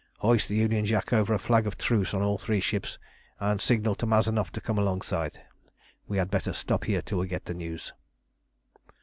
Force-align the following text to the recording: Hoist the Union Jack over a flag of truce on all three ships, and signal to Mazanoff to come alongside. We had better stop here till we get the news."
Hoist 0.21 0.47
the 0.47 0.55
Union 0.55 0.83
Jack 0.83 1.13
over 1.13 1.31
a 1.31 1.37
flag 1.37 1.67
of 1.67 1.77
truce 1.77 2.11
on 2.11 2.23
all 2.23 2.39
three 2.39 2.59
ships, 2.59 2.97
and 3.39 3.61
signal 3.61 3.93
to 3.93 4.07
Mazanoff 4.07 4.49
to 4.53 4.59
come 4.59 4.79
alongside. 4.79 5.43
We 6.07 6.17
had 6.17 6.31
better 6.31 6.53
stop 6.53 6.85
here 6.85 7.03
till 7.03 7.19
we 7.19 7.27
get 7.27 7.45
the 7.45 7.53
news." 7.53 7.93